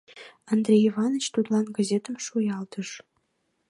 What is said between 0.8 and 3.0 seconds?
Иваныч тудлан газетым шуялтыш.